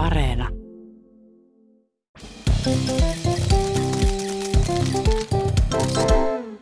Areena. 0.00 0.48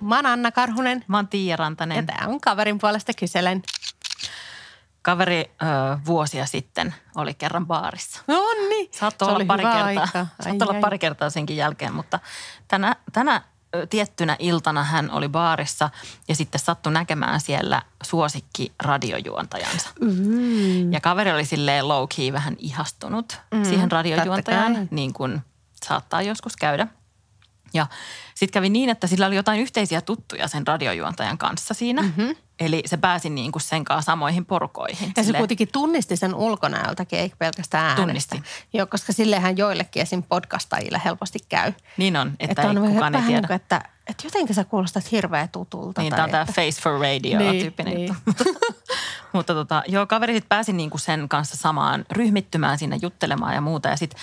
Mä 0.00 0.16
oon 0.16 0.26
Anna 0.26 0.52
Karhunen 0.52 1.04
Mä 1.08 1.16
oon 1.18 1.28
Tiia 1.28 1.50
ja 1.50 1.56
Rantanen. 1.56 2.06
tää 2.06 2.24
on 2.26 2.40
kaverin 2.40 2.78
puolesta 2.78 3.12
kyselen. 3.18 3.62
Kaveri 5.02 5.50
ö, 5.62 5.64
vuosia 6.06 6.46
sitten 6.46 6.94
oli 7.16 7.34
kerran 7.34 7.66
baarissa. 7.66 8.22
Onni! 8.28 8.88
Saattoi 8.92 9.28
Se 9.28 9.34
olla 9.34 9.44
pari 9.44 9.62
kertaa. 9.64 9.84
Ai, 9.84 10.24
saattoi 10.44 10.66
olla 10.66 10.74
ai. 10.74 10.80
pari 10.80 10.98
kertaa 10.98 11.30
senkin 11.30 11.56
jälkeen, 11.56 11.94
mutta 11.94 12.20
tänä, 12.68 12.96
tänä 13.12 13.42
tiettynä 13.90 14.36
iltana 14.38 14.84
hän 14.84 15.10
oli 15.10 15.28
baarissa 15.28 15.90
ja 16.28 16.34
sitten 16.34 16.60
sattui 16.60 16.92
näkemään 16.92 17.40
siellä 17.40 17.82
suosikki 18.02 18.72
radiojuontajansa. 18.82 19.88
Mm. 20.00 20.92
Ja 20.92 21.00
kaveri 21.00 21.32
oli 21.32 21.44
silleen 21.44 21.88
low 21.88 22.08
key 22.16 22.32
vähän 22.32 22.56
ihastunut 22.58 23.38
Mm, 23.54 23.64
siihen 23.64 23.92
radiojuontajaan, 23.92 24.88
niin 24.90 25.12
kuin 25.12 25.40
saattaa 25.84 26.22
joskus 26.22 26.56
käydä. 26.56 26.86
Ja 27.74 27.86
sitten 28.34 28.52
kävi 28.52 28.68
niin, 28.68 28.90
että 28.90 29.06
sillä 29.06 29.26
oli 29.26 29.36
jotain 29.36 29.60
yhteisiä 29.60 30.00
tuttuja 30.00 30.48
sen 30.48 30.66
radiojuontajan 30.66 31.38
kanssa 31.38 31.74
siinä. 31.74 32.02
Mm-hmm. 32.02 32.36
Eli 32.60 32.82
se 32.86 32.96
pääsi 32.96 33.30
niin 33.30 33.52
kuin 33.52 33.62
sen 33.62 33.84
kanssa 33.84 34.12
samoihin 34.12 34.46
porukoihin. 34.46 35.08
Ja 35.08 35.22
se 35.22 35.22
Silleen- 35.22 35.40
kuitenkin 35.40 35.68
tunnisti 35.72 36.16
sen 36.16 36.34
ulkonäöltäkin, 36.34 37.18
eikä 37.18 37.36
pelkästään 37.38 37.84
äänestä. 37.84 38.02
Tunnisti. 38.02 38.42
Joo, 38.72 38.86
koska 38.86 39.12
sillehän 39.12 39.56
joillekin 39.56 40.02
esim. 40.02 40.22
podcastajille 40.22 41.00
helposti 41.04 41.38
käy. 41.48 41.72
Niin 41.96 42.16
on, 42.16 42.32
että, 42.40 42.62
ei 42.62 42.68
on 42.68 42.88
kukaan 42.92 43.14
ei 43.14 43.22
tiedä. 43.22 43.40
niin 43.40 43.46
kuin, 43.46 43.56
että, 43.56 43.82
että 44.08 44.26
jotenkin 44.26 44.54
sä 44.54 44.64
kuulostat 44.64 45.12
hirveän 45.12 45.48
tutulta. 45.48 46.00
Niin, 46.00 46.10
tai 46.10 46.16
tämä 46.16 46.24
on 46.24 46.30
tämä 46.30 46.42
että- 46.42 46.52
Face 46.52 46.82
for 46.82 46.92
Radio 47.00 47.38
Niin, 47.38 47.62
tyyppinen 47.62 47.94
niin. 47.94 48.16
Mutta 49.32 49.54
tota, 49.54 49.82
joo, 49.88 50.06
kaveri 50.06 50.32
sitten 50.34 50.48
pääsi 50.48 50.72
niinku 50.72 50.98
sen 50.98 51.28
kanssa 51.28 51.56
samaan 51.56 52.04
ryhmittymään 52.12 52.78
sinne 52.78 52.98
juttelemaan 53.02 53.54
ja 53.54 53.60
muuta. 53.60 53.88
Ja 53.88 53.96
sitten 53.96 54.20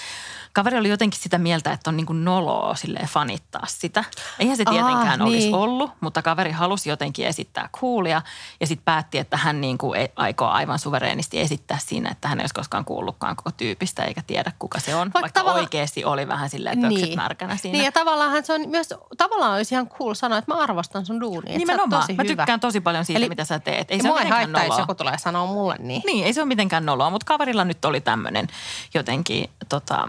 kaveri 0.54 0.78
oli 0.78 0.90
jotenkin 0.90 1.20
sitä 1.22 1.38
mieltä, 1.38 1.72
että 1.72 1.90
on 1.90 1.98
niinku 1.98 2.14
noloa 2.14 2.76
silleen 2.76 3.08
fanittaa 3.08 3.64
sitä. 3.68 4.04
Eihän 4.40 4.58
se 4.58 4.64
Aa, 4.66 4.74
tietenkään 4.74 5.20
niin. 5.20 5.28
olisi 5.28 5.54
ollut, 5.54 5.92
mutta 6.02 6.22
kaveri 6.22 6.52
halusi 6.52 6.90
jotenkin 6.90 7.28
esittää 7.28 7.70
coolia. 7.82 8.22
Ja 8.60 8.68
sitten 8.68 8.86
päätti, 8.86 9.18
että 9.18 9.38
hän 9.38 9.62
niinku 9.62 9.94
ei- 9.94 10.12
aikoo 10.16 10.48
aivan 10.48 10.80
suvereenisti 10.80 11.40
esittää 11.40 11.78
siinä, 11.86 12.10
että 12.10 12.28
hän 12.28 12.40
ei 12.40 12.44
olisi 12.44 12.54
koskaan 12.54 12.86
kuullutkaan 12.86 13.36
koko 13.36 13.52
tyypistä 13.52 14.04
eikä 14.04 14.22
tiedä, 14.28 14.52
kuka 14.60 14.80
se 14.80 14.96
on. 14.96 15.00
Vaikka 15.02 15.22
Vaikka, 15.22 15.40
tavallaan- 15.40 15.64
oikeasti 15.64 16.06
oli 16.06 16.28
vähän 16.28 16.50
silleen 16.50 16.82
pöksyt 16.82 17.16
märkänä 17.16 17.58
siinä. 17.58 17.78
Niin 17.78 17.86
ja 17.86 17.92
tavallaan 17.92 18.44
se 18.46 18.54
on 18.54 18.70
myös, 18.70 18.90
tavallaan 19.18 19.54
olisi 19.56 19.75
ihan 19.76 19.88
cool 19.90 20.14
sanoa, 20.14 20.38
että 20.38 20.54
mä 20.54 20.60
arvostan 20.62 21.06
sun 21.06 21.22
duunia. 21.22 21.58
Nimenomaan. 21.58 22.02
tosi 22.02 22.14
Mä 22.14 22.24
hyvä. 22.24 22.42
tykkään 22.42 22.60
tosi 22.60 22.82
paljon 22.82 23.06
siitä, 23.06 23.18
Eli- 23.18 23.30
mitä 23.30 23.46
sä 23.46 23.60
teet. 23.60 23.92
Ei 23.92 24.02
se 24.02 24.08
mua 24.08 24.16
ole 24.16 24.24
ei 24.24 24.30
haittaa, 24.30 24.62
jos 24.62 24.70
noloa. 24.70 24.82
joku 24.84 24.96
tulee 24.96 25.18
sanoa 25.18 25.46
mulle 25.46 25.76
niin. 25.80 26.02
Niin, 26.06 26.26
ei 26.26 26.34
se 26.34 26.42
ole 26.42 26.48
mitenkään 26.48 26.86
noloa, 26.86 27.10
mutta 27.10 27.26
kaverilla 27.26 27.66
nyt 27.66 27.86
oli 27.86 28.02
tämmöinen 28.02 28.48
jotenkin 28.94 29.50
tota, 29.70 30.08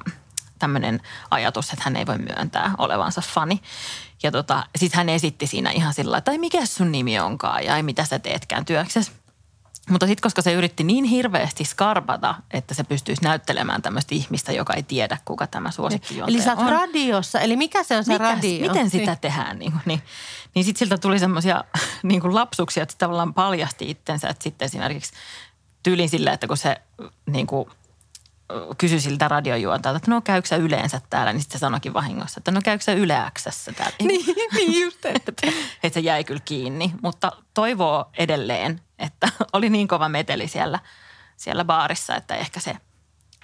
tämmöinen 0.59 1.01
ajatus, 1.31 1.71
että 1.71 1.83
hän 1.85 1.97
ei 1.97 2.07
voi 2.07 2.19
myöntää 2.19 2.73
olevansa 2.79 3.21
fani. 3.21 3.61
Ja 4.23 4.33
tota, 4.33 4.67
sitten 4.79 4.97
hän 4.99 5.09
esitti 5.09 5.47
siinä 5.47 5.71
ihan 5.71 5.95
sillä 5.95 6.11
lailla, 6.11 6.19
että 6.19 6.39
mikä 6.39 6.67
sun 6.67 6.93
nimi 6.93 7.21
onkaan 7.21 7.65
ja 7.65 7.77
ei 7.77 7.83
mitä 7.83 8.05
sä 8.05 8.19
teetkään 8.19 8.65
työksessä. 8.65 9.13
Mutta 9.91 10.07
sitten 10.07 10.23
koska 10.23 10.43
se 10.43 10.53
yritti 10.53 10.85
niin 10.85 11.05
hirveästi 11.05 11.65
skarbata, 11.65 12.35
että 12.51 12.75
se 12.75 12.85
pystyisi 12.85 13.23
näyttelemään 13.23 13.83
tämmöistä 13.83 14.15
ihmistä, 14.15 14.53
joka 14.53 14.75
ei 14.75 14.83
tiedä, 14.83 15.19
kuka 15.25 15.47
tämä 15.47 15.71
suosikkijuontaja 15.71 16.37
Eli 16.37 16.45
sä 16.45 16.51
oot 16.51 16.59
on. 16.61 16.69
radiossa, 16.73 17.41
eli 17.41 17.57
mikä 17.57 17.83
se 17.83 17.97
on 17.97 18.05
se 18.05 18.13
Mikäs, 18.13 18.35
radio? 18.35 18.69
Miten 18.73 18.91
sitä 18.91 19.11
Niin. 19.11 19.21
tehdään? 19.21 19.59
Niin, 19.59 19.73
niin, 19.87 20.03
niin 20.55 20.65
sitten 20.65 20.79
siltä 20.79 20.99
tuli 20.99 21.19
semmoisia 21.19 21.65
niin 22.03 22.35
lapsuksia, 22.35 22.83
että 22.83 22.93
se 22.93 22.99
tavallaan 22.99 23.35
paljasti 23.35 23.91
itsensä. 23.91 24.29
Että 24.29 24.43
sitten 24.43 24.67
esimerkiksi 24.67 25.13
tyylin 25.83 26.09
sillä, 26.09 26.33
että 26.33 26.47
kun 26.47 26.57
se 26.57 26.77
niin 27.27 27.47
kuin, 27.47 27.69
kysyi 28.79 29.01
siltä 29.01 29.29
radiojuontajalta, 29.29 29.97
että 29.97 30.11
no 30.11 30.21
käykö 30.21 30.49
sä 30.49 30.57
yleensä 30.57 31.01
täällä, 31.11 31.33
niin 31.33 31.41
sitten 31.41 31.59
se 31.59 31.61
sanoikin 31.61 31.95
vahingossa, 31.95 32.41
että 32.41 32.51
no 32.51 32.61
käykö 32.65 32.85
sä 32.85 32.93
Yle 32.93 33.17
X:ssä 33.39 33.73
täällä. 33.73 33.97
Niin, 34.09 34.25
niin 34.55 34.83
just, 34.83 35.05
että 35.05 35.33
että 35.83 35.95
se 35.95 36.01
jäi 36.01 36.25
kyllä 36.25 36.41
kiinni, 36.45 36.93
mutta 37.03 37.33
toivoo 37.55 38.11
edelleen, 38.19 38.81
että 38.99 39.29
oli 39.53 39.71
niin 39.71 39.89
kova 39.89 40.09
meteli 40.09 40.49
siellä, 40.49 40.79
siellä 41.37 41.65
baarissa, 41.65 42.17
että 42.17 42.37
ehkä 42.37 42.61
se 42.61 42.77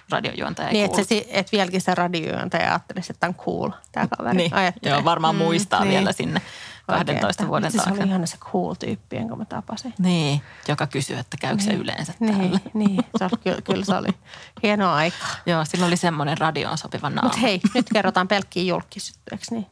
radiojuontaja 0.09 0.67
ei 0.67 0.73
Niin, 0.73 0.85
että, 0.85 1.03
se, 1.03 1.25
että 1.29 1.51
vieläkin 1.51 1.81
se 1.81 1.95
radiojuontaja 1.95 2.69
ajattelisi, 2.69 3.13
että 3.13 3.27
on 3.27 3.35
cool, 3.35 3.71
tämä 3.91 4.07
kaveri 4.17 4.37
Niin, 4.37 4.53
ajattelee. 4.53 4.95
joo, 4.97 5.03
varmaan 5.05 5.35
muistaa 5.35 5.79
niin. 5.79 5.89
vielä 5.89 6.11
sinne 6.11 6.41
12 6.87 7.25
Oikein, 7.27 7.49
vuoden 7.49 7.67
että 7.67 7.77
Se 7.79 7.83
taakse. 7.83 8.03
oli 8.03 8.09
ihan 8.09 8.27
se 8.27 8.37
cool 8.37 8.73
tyyppi, 8.73 9.15
jonka 9.15 9.35
mä 9.35 9.45
tapasin. 9.45 9.93
Niin, 9.99 10.41
joka 10.67 10.87
kysyy, 10.87 11.17
että 11.17 11.37
käykö 11.39 11.63
se 11.63 11.73
yleensä 11.73 12.13
täällä. 12.19 12.37
Niin, 12.37 12.61
niin. 12.73 13.03
Se 13.17 13.23
oli, 13.23 13.37
kyllä, 13.43 13.61
kyllä 13.61 13.85
se 13.85 13.95
oli 13.95 14.07
hieno 14.63 14.93
aika. 14.93 15.25
Joo, 15.45 15.65
sillä 15.65 15.85
oli 15.85 15.97
semmoinen 15.97 16.37
radioon 16.37 16.77
sopiva 16.77 17.09
naama. 17.09 17.21
Mutta 17.23 17.37
hei, 17.37 17.61
nyt 17.73 17.85
kerrotaan 17.93 18.27
pelkkiä 18.27 18.63
julkisjuttuja, 18.63 19.37
niin? 19.51 19.65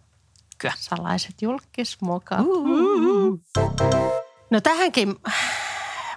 Kyllä. 0.57 0.73
Salaiset 0.77 1.41
julkismoka. 1.41 2.37
No 4.49 4.61
tähänkin 4.63 5.15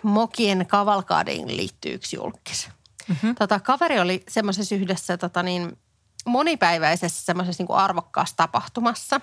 mokien 0.04 0.66
kavalkaadiin 0.66 1.56
liittyy 1.56 1.94
yksi 1.94 2.16
julkis. 2.16 2.68
Mm-hmm. 3.08 3.34
Tota, 3.34 3.60
kaveri 3.60 4.00
oli 4.00 4.24
semmoisessa 4.28 4.74
yhdessä 4.74 5.16
tota 5.16 5.42
niin, 5.42 5.78
monipäiväisessä 6.26 7.24
semmoisessa 7.24 7.62
niin 7.62 7.76
arvokkaassa 7.76 8.36
tapahtumassa. 8.36 9.20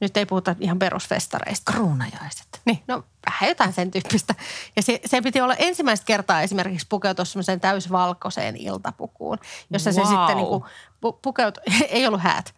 Nyt 0.00 0.16
ei 0.16 0.26
puhuta 0.26 0.56
ihan 0.60 0.78
perusfestareista. 0.78 1.72
Kruunajaiset. 1.72 2.60
Niin, 2.64 2.82
no 2.88 3.04
vähän 3.26 3.48
jotain 3.48 3.72
sen 3.72 3.90
tyyppistä. 3.90 4.34
Ja 4.76 4.82
se, 4.82 5.00
se 5.06 5.20
piti 5.22 5.40
olla 5.40 5.54
ensimmäistä 5.54 6.06
kertaa 6.06 6.42
esimerkiksi 6.42 6.86
pukeutua 6.88 7.24
semmoiseen 7.24 7.60
täysvalkoiseen 7.60 8.56
iltapukuun, 8.56 9.38
jossa 9.70 9.92
se 9.92 10.00
Wow. 10.00 10.08
sitten 10.08 10.36
niin 10.36 10.48
kuin 10.48 10.64
pu, 11.00 11.12
pukeutui, 11.12 11.62
ei 11.88 12.06
ollut 12.06 12.20
häät, 12.20 12.54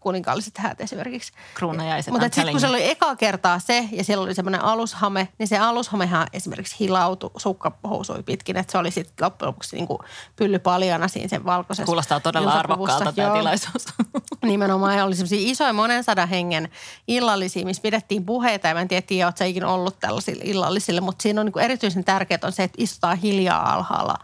kuninkaalliset 0.00 0.58
häät 0.58 0.80
esimerkiksi. 0.80 1.32
Kruunajaiset, 1.54 2.12
Mutta 2.12 2.24
sitten 2.24 2.50
kun 2.50 2.60
se 2.60 2.66
oli 2.66 2.90
eka 2.90 3.16
kertaa 3.16 3.58
se 3.58 3.88
ja 3.92 4.04
siellä 4.04 4.24
oli 4.24 4.34
semmoinen 4.34 4.64
alushame, 4.64 5.28
niin 5.38 5.48
se 5.48 5.58
alushamehan 5.58 6.26
esimerkiksi 6.32 6.76
hilautui 6.80 7.30
sukkahousui 7.36 8.22
pitkin, 8.22 8.56
että 8.56 8.72
se 8.72 8.78
oli 8.78 8.90
sitten 8.90 9.24
loppujen 9.24 9.48
lopuksi 9.48 9.76
niin 9.76 9.86
kuin 9.86 9.98
pylly 10.36 10.58
paljana 10.58 11.08
siinä 11.08 11.28
sen 11.28 11.44
valkoisessa 11.44 11.86
Kuulostaa 11.86 12.20
todella 12.20 12.52
arvokkaalta 12.52 13.12
tämä 13.12 13.28
Joo. 13.28 13.36
tilaisuus. 13.36 13.84
Nimenomaan 14.42 14.96
ja 14.96 15.04
oli 15.04 15.14
semmoisia 15.14 15.50
isoja 15.50 15.72
monen 15.72 16.04
sadan 16.04 16.28
hengen 16.28 16.68
illallisia, 17.08 17.64
missä 17.64 17.82
pidettiin 17.82 18.26
puheita. 18.26 18.68
Ja 18.68 18.74
mä 18.74 18.80
en 18.80 18.88
tiedä, 18.88 19.26
ootko 19.26 19.38
sä 19.38 19.44
ikinä 19.44 19.68
ollut 19.68 20.00
tällaisilla 20.00 20.42
illallisilla, 20.46 21.00
mutta 21.00 21.22
siinä 21.22 21.40
on 21.40 21.46
niin 21.46 21.64
erityisen 21.64 22.04
tärkeää 22.04 22.40
on 22.42 22.52
se, 22.52 22.62
että 22.62 22.82
istutaan 22.82 23.18
hiljaa 23.18 23.74
alhaalla. 23.74 24.14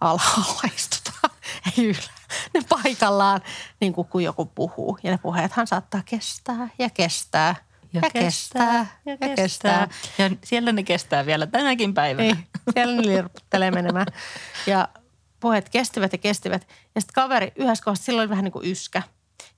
Alhaalla 0.00 0.62
istutaan, 0.76 1.30
ei 1.78 1.84
yllä. 1.84 2.21
Ne 2.54 2.60
paikallaan, 2.68 3.40
niin 3.80 3.92
kuin 3.92 4.08
kun 4.08 4.24
joku 4.24 4.46
puhuu. 4.46 4.98
Ja 5.02 5.10
ne 5.10 5.18
puheethan 5.18 5.66
saattaa 5.66 6.02
kestää 6.04 6.68
ja 6.78 6.90
kestää 6.90 7.54
ja, 7.92 8.00
ja 8.04 8.10
kestää 8.10 8.86
ja, 9.06 9.16
ja 9.20 9.36
kestää. 9.36 9.88
Ja 10.18 10.30
siellä 10.44 10.72
ne 10.72 10.82
kestää 10.82 11.26
vielä 11.26 11.46
tänäkin 11.46 11.94
päivänä. 11.94 12.34
Niin, 12.34 12.46
siellä 12.74 12.96
ne 12.96 13.06
lirputtelee 13.06 13.70
menemään. 13.70 14.06
Ja 14.66 14.88
puheet 15.40 15.68
kestivät 15.68 16.12
ja 16.12 16.18
kestivät. 16.18 16.68
Ja 16.94 17.00
sitten 17.00 17.14
kaveri 17.14 17.52
yhdessä 17.56 17.84
kohdassa, 17.84 18.04
silloin 18.04 18.24
oli 18.24 18.30
vähän 18.30 18.44
niin 18.44 18.52
kuin 18.52 18.70
yskä. 18.70 19.02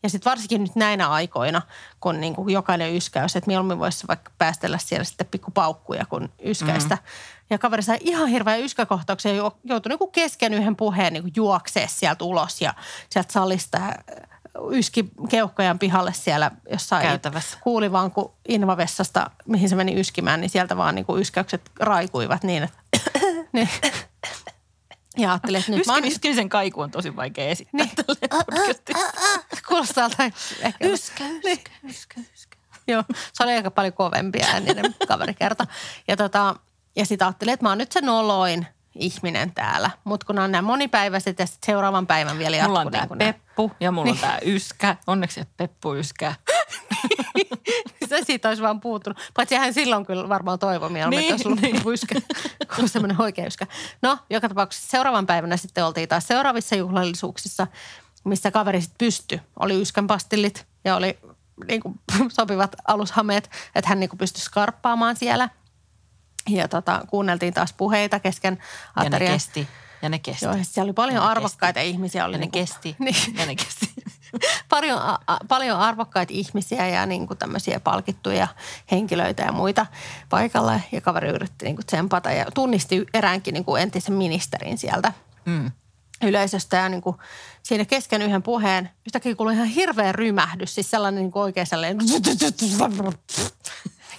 Ja 0.02 0.10
sitten 0.10 0.30
varsinkin 0.30 0.62
nyt 0.62 0.76
näinä 0.76 1.08
aikoina, 1.08 1.62
kun 2.00 2.20
niin 2.20 2.34
kuin 2.34 2.52
jokainen 2.52 2.94
yskäys, 2.94 3.36
että 3.36 3.48
mieluummin 3.48 3.78
voisi 3.78 4.08
vaikka 4.08 4.32
päästellä 4.38 4.78
siellä 4.78 5.04
sitten 5.04 5.26
pikku 5.26 5.50
paukkuja 5.50 6.06
kuin 6.06 6.28
yskäistä. 6.44 6.94
Mm-hmm. 6.94 7.34
Ja 7.50 7.59
kaveri 7.59 7.82
sai 7.82 7.99
ihan 8.00 8.28
hirveän 8.28 8.60
yskäkohtauksen 8.60 9.31
ja 9.31 9.37
jo- 9.37 9.59
joutui 9.65 9.91
niin 9.91 9.99
kuin 9.99 10.12
kesken 10.12 10.55
yhden 10.55 10.77
puheen 10.77 11.12
niin 11.12 11.22
kuin 11.22 11.32
juoksee 11.37 11.88
sieltä 11.88 12.25
ulos 12.25 12.60
ja 12.60 12.75
sieltä 13.10 13.32
salista 13.32 13.78
ja 13.78 13.94
yski 14.71 15.05
keuhkojan 15.28 15.78
pihalle 15.78 16.12
siellä 16.12 16.50
jossain 16.71 17.06
Käytävässä. 17.06 17.59
kuuli 17.60 17.93
vaan, 17.93 18.10
kun 18.10 18.33
invavessasta, 18.49 19.31
mihin 19.47 19.69
se 19.69 19.77
meni 19.77 20.00
yskimään, 20.00 20.41
niin 20.41 20.50
sieltä 20.50 20.77
vaan 20.77 20.94
niin 20.94 21.04
kuin 21.04 21.21
yskäykset 21.21 21.71
raikuivat 21.81 22.44
niin, 22.44 22.62
että 22.62 22.78
niin. 23.53 23.69
Ja 25.16 25.31
ajattelin, 25.31 25.60
että 25.60 25.72
nyt 25.72 25.87
mä 25.87 25.93
oon... 25.93 25.99
Yskin, 25.99 26.13
yskimisen 26.13 26.48
kaiku 26.48 26.80
on 26.80 26.91
tosi 26.91 27.16
vaikea 27.16 27.48
esittää 27.48 27.86
Niin. 27.86 27.91
Kuulostaa 29.68 30.04
jotain 30.04 30.34
ehkä... 30.60 30.86
Yskä, 30.86 31.24
yskä, 31.45 31.71
yskä, 31.84 32.21
yskä. 32.34 32.57
Joo, 32.86 33.04
se 33.33 33.45
oli 33.45 33.53
aika 33.53 33.71
paljon 33.71 33.92
kovempi 33.92 34.42
ääninen 34.42 34.95
kaveri 35.09 35.34
kerta. 35.34 35.66
Ja, 36.09 36.16
tota, 36.16 36.57
ja 36.96 37.06
sitten 37.06 37.26
ajattelin, 37.26 37.54
että 37.54 37.64
mä 37.64 37.68
oon 37.68 37.78
nyt 37.78 37.92
se 37.92 38.00
noloin 38.00 38.66
ihminen 38.94 39.52
täällä. 39.54 39.91
Mutta 40.04 40.26
kun 40.26 40.38
on 40.38 40.52
nämä 40.52 40.62
monipäiväiset 40.62 41.38
ja 41.38 41.46
sitten 41.46 41.66
seuraavan 41.66 42.06
päivän 42.06 42.38
vielä 42.38 42.56
jatkuu. 42.56 42.68
Mulla 42.68 42.80
on 42.80 42.86
niin 42.92 43.18
nämä- 43.18 43.32
peppu 43.32 43.72
ja 43.80 43.91
mulla 43.92 44.10
on 44.12 44.18
tää 44.18 44.38
yskä. 44.42 44.96
Onneksi 45.06 45.34
se 45.41 45.46
peppu 45.56 45.94
yskä. 45.94 46.34
se 48.08 48.20
siitä 48.24 48.48
olisi 48.48 48.62
vaan 48.62 48.80
puuttunut. 48.80 49.18
Paitsi 49.34 49.54
hän 49.54 49.74
silloin 49.74 50.06
kyllä 50.06 50.28
varmaan 50.28 50.58
toivoi 50.58 50.91
mieluummin, 50.91 51.18
Niin, 51.20 51.34
että 51.34 51.48
olisi 51.48 51.66
ollut 51.68 51.94
yskä, 51.94 52.14
kuin 52.76 52.88
semmoinen 52.88 53.20
oikea 53.20 53.46
yskä. 53.46 53.66
No, 54.02 54.18
joka 54.30 54.48
tapauksessa 54.48 54.91
seuraavan 54.91 55.26
päivänä 55.26 55.56
sitten 55.56 55.84
oltiin 55.84 56.08
taas 56.08 56.26
seuraavissa 56.26 56.76
juhlallisuuksissa, 56.76 57.66
missä 58.24 58.50
kaveri 58.50 58.80
sitten 58.80 59.06
pystyi. 59.06 59.41
Oli 59.60 59.80
yskän 59.82 60.06
pastillit 60.06 60.66
ja 60.84 60.96
oli 60.96 61.18
niin 61.68 61.80
kuin, 61.80 62.00
sopivat 62.28 62.76
alushameet, 62.88 63.50
että 63.74 63.88
hän 63.88 64.00
niin 64.00 64.10
kuin 64.10 64.18
pystyi 64.18 64.42
skarppaamaan 64.42 65.16
siellä. 65.16 65.48
Ja 66.48 66.68
tota, 66.68 67.04
kuunneltiin 67.10 67.54
taas 67.54 67.72
puheita 67.72 68.20
kesken 68.20 68.58
Ja 68.96 69.02
ne 69.02 69.06
aterian. 69.08 69.32
kesti 69.32 69.68
Ja 70.02 70.08
ne 70.08 70.18
kesti. 70.18 70.44
Joo, 70.44 70.54
ja 70.56 70.64
siellä 70.64 70.86
oli 70.86 70.92
paljon 70.92 71.14
Ja 71.22 71.28
arvokkaita 71.28 71.80
ihmisiä. 71.80 72.24
Oli 72.24 72.32
Ja 72.34 72.38
ne 72.38 72.41
niinku- 72.41 72.58
kesti. 72.58 72.96
Niin, 73.04 73.16
Ja 73.38 73.46
ne 73.46 73.54
kesti. 73.54 73.94
paljon, 74.68 74.98
a, 75.02 75.18
paljon 75.48 75.78
arvokkaita 75.78 76.32
ihmisiä 76.36 76.88
ja 76.88 77.06
niin 77.06 77.26
kuin 77.26 77.38
tämmöisiä 77.38 77.80
palkittuja 77.80 78.48
henkilöitä 78.91 79.42
ja 79.42 79.52
muita 79.52 79.86
paikalla. 80.28 80.80
Ja 80.92 81.00
kaveri 81.00 81.28
yritti 81.28 81.64
niin 81.64 81.76
kuin 81.76 81.86
tsempata 81.86 82.30
ja 82.30 82.44
tunnisti 82.54 83.06
eräänkin 83.14 83.54
niin 83.54 83.64
kuin 83.64 83.82
entisen 83.82 84.14
ministerin 84.14 84.78
sieltä 84.78 85.12
Mm. 85.44 85.70
yleisöstä. 86.22 86.76
Ja 86.76 86.88
niin 86.88 87.02
kuin 87.02 87.16
siinä 87.62 87.84
kesken 87.84 88.22
yhden 88.22 88.42
puheen 88.42 88.91
yhtäkkiä 89.06 89.34
kuului 89.34 89.54
ihan 89.54 89.66
hirveä 89.66 90.12
rymähdys. 90.12 90.74
Siis 90.74 90.91
sellainen 90.91 91.22
niin 91.22 91.32
kuin 91.32 91.42
oikein 91.42 91.66
sellainen 91.66 91.98
niin 91.98 92.22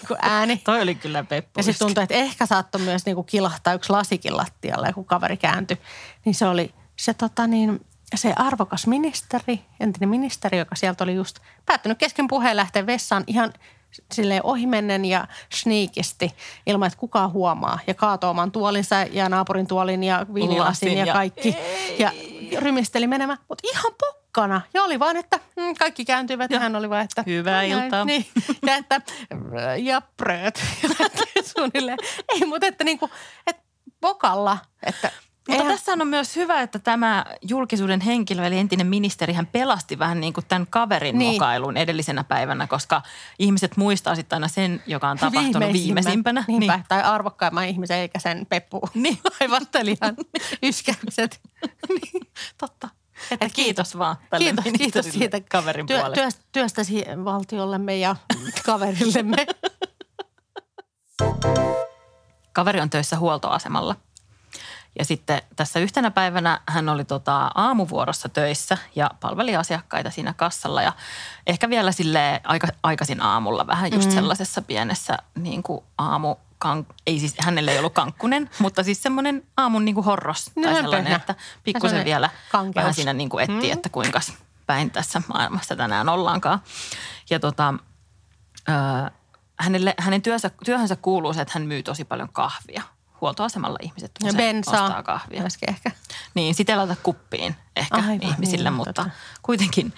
kuin 0.08 0.20
ääni. 0.22 0.58
Toi 0.66 0.82
oli 0.82 0.96
kyllä 0.96 1.24
Peppu. 1.24 1.60
Ja 1.60 1.64
sitten 1.64 1.88
tuntui, 1.88 2.04
että 2.04 2.16
ehkä 2.16 2.46
saattoi 2.46 2.82
myös 2.82 3.06
niinku 3.06 3.24
kilahtaa 3.24 3.74
yksi 3.74 3.90
lasikin 3.90 4.38
lattialle, 4.38 4.94
kun 4.94 5.06
kaveri 5.06 5.38
kääntyi. 5.38 5.78
Niin 6.26 6.36
se 6.36 6.46
oli 6.46 6.74
se, 6.96 7.14
tota 7.14 7.48
niin, 7.48 7.86
se 8.16 8.34
arvokas 8.36 8.88
ministeri, 8.88 9.62
entinen 9.80 10.10
ministeri, 10.10 10.58
joka 10.58 10.76
sieltä 10.76 11.04
oli 11.04 11.16
just 11.16 11.40
päättänyt 11.66 11.98
kesken 11.98 12.28
puheen 12.28 12.56
lähteä 12.56 12.86
vessaan 12.86 13.24
ihan 13.28 13.54
silleen 14.12 14.46
ohimennen 14.46 15.06
ja 15.06 15.28
sneakisti 15.54 16.32
ilman, 16.66 16.88
että 16.88 17.00
kukaan 17.00 17.32
huomaa. 17.32 17.80
Ja 17.88 17.94
kaatoi 17.94 18.30
oman 18.30 18.52
tuolinsa 18.52 18.96
ja 18.96 19.30
naapurin 19.30 19.68
tuolin 19.68 20.04
ja 20.04 20.26
viinilasin 20.34 20.60
Lasin 20.90 20.98
ja, 20.98 21.06
ja- 21.06 21.14
kaikki. 21.14 21.58
Ja 22.00 22.12
rymisteli 22.60 23.08
menemään, 23.08 23.38
mutta 23.50 23.68
ihan 23.74 23.92
pokkana. 24.36 24.62
Ja 24.74 24.84
oli 24.84 25.00
vaan, 25.00 25.18
että 25.18 25.40
mm, 25.56 25.76
kaikki 25.80 26.06
kääntyivät 26.06 26.52
ja 26.52 26.60
hän 26.60 26.76
oli 26.76 26.90
vaan, 26.90 27.02
että... 27.02 27.24
Hyvää 27.26 27.54
näin, 27.54 27.72
iltaa. 27.72 28.06
Niin, 28.06 28.26
ja 28.66 28.76
että 28.76 29.02
ja 29.78 30.02
prööt. 30.18 30.64
Suunnilleen. 31.58 31.98
Ei, 32.34 32.46
mutta 32.46 32.68
että 32.68 32.84
niinku, 32.84 33.10
että 33.48 33.64
pokalla, 34.02 34.58
että 34.84 35.12
Mutta 35.48 35.64
eihän- 35.64 35.68
tässä 35.78 35.92
on 35.94 36.08
myös 36.08 36.36
hyvä, 36.36 36.62
että 36.62 36.80
tämä 36.80 37.26
julkisuuden 37.50 38.02
henkilö, 38.02 38.46
eli 38.46 38.58
entinen 38.58 38.88
ministeri, 38.88 39.34
hän 39.34 39.48
pelasti 39.48 40.00
vähän 40.00 40.22
niin 40.22 40.34
kuin 40.34 40.46
tämän 40.48 40.68
kaverin 40.70 41.18
Niin. 41.18 41.30
niin. 41.30 41.34
mokailun 41.42 41.78
edellisenä 41.78 42.24
päivänä, 42.24 42.68
koska 42.68 43.02
ihmiset 43.40 43.78
muistaa 43.78 44.16
sitten 44.16 44.36
aina 44.38 44.48
sen, 44.48 44.84
joka 44.88 45.10
on 45.10 45.18
tapahtunut 45.18 45.74
viimeisimpänä. 45.74 46.44
Niinpä, 46.48 46.76
Niin. 46.76 46.86
tai 46.88 47.02
arvokkaimman 47.04 47.66
ihmisen, 47.68 47.98
eikä 47.98 48.20
sen 48.20 48.46
peppu 48.46 48.82
Niin. 48.94 49.18
vaivattelijan 49.40 50.16
yskäykset. 50.64 51.40
Niin, 51.90 52.28
totta. 52.58 52.90
Että 53.32 53.46
Et 53.46 53.54
kiitos 53.54 53.98
vaan 53.98 54.16
tälle 54.30 54.46
Kiitos, 54.64 54.74
kiitos 54.78 55.06
siitä 55.06 55.42
kaverin 55.52 55.88
työ, 55.88 56.00
puolesta. 56.00 56.22
työst- 56.22 56.44
työstäsi 56.52 57.06
valtiollemme 57.26 57.98
ja 57.98 58.16
kaverillemme. 58.66 59.46
Kaveri 62.54 62.82
on 62.82 62.90
töissä 62.90 63.18
huoltoasemalla. 63.20 63.96
Ja 65.00 65.06
sitten 65.06 65.42
tässä 65.56 65.80
yhtenä 65.80 66.12
päivänä 66.12 66.62
hän 66.68 66.90
oli 66.90 67.06
tota 67.06 67.52
aamuvuorossa 67.56 68.30
töissä 68.30 68.78
ja 68.96 69.12
palveli 69.20 69.56
asiakkaita 69.56 70.10
siinä 70.10 70.34
kassalla. 70.34 70.82
Ja 70.82 70.94
ehkä 71.48 71.70
vielä 71.70 71.92
sille 71.92 72.42
aika, 72.44 72.68
aikaisin 72.84 73.22
aamulla 73.22 73.68
vähän 73.68 73.94
just 73.94 74.10
mm. 74.10 74.16
sellaisessa 74.16 74.62
pienessä 74.62 75.18
niin 75.36 75.64
kuin 75.64 75.84
aamu, 75.98 76.36
ei 77.08 77.20
siis, 77.20 77.36
hänelle 77.40 77.72
ei 77.72 77.80
ollut 77.80 77.94
kankkunen, 77.94 78.50
mutta 78.60 78.84
siis 78.84 79.04
semmoinen 79.04 79.44
aamun 79.58 79.86
niin 79.86 79.96
kuin 79.96 80.06
horros 80.06 80.52
No, 80.56 80.64
tai 80.64 80.76
sellainen, 80.76 81.04
pöhnä. 81.04 81.16
että 81.16 81.36
pikkusen 81.64 82.06
vielä 82.06 82.30
kankeus. 82.52 82.76
vähän 82.76 82.94
siinä 82.94 83.14
niin 83.14 83.30
kuin 83.30 83.44
etti, 83.52 83.72
että 83.72 83.90
kuinka 83.90 84.20
päin 84.66 84.92
tässä 84.92 85.22
maailmassa 85.28 85.76
tänään 85.76 86.10
ollaankaan. 86.10 86.60
Ja 87.30 87.40
tota, 87.40 87.74
Öö, 88.70 88.76
hänelle, 89.60 89.94
hänen 90.00 90.22
työnsä, 90.22 90.52
työhönsä 90.66 90.96
kuuluu 90.96 91.34
se, 91.34 91.42
että 91.42 91.52
hän 91.56 91.68
myy 91.68 91.84
tosi 91.84 92.06
paljon 92.06 92.30
kahvia. 92.34 92.84
Huoltoasemalla 93.22 93.78
ihmiset 93.82 94.12
Ja 94.24 94.28
usein 94.28 94.38
bensaa 94.38 94.84
ostaa 94.84 95.04
kahvia. 95.04 95.42
myöskin 95.42 95.70
ehkä. 95.70 95.92
Niin, 96.34 96.56
laita 96.76 96.96
kuppiin 97.04 97.56
ehkä 97.76 97.96
Aivan, 97.96 98.24
ihmisille, 98.24 98.70
niin, 98.70 98.74
mutta 98.78 98.94
totta. 98.94 99.12
kuitenkin. 99.42 99.94